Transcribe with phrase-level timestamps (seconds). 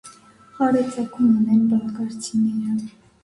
[0.59, 2.89] Խառը ծագում ունեն բալկարցիները։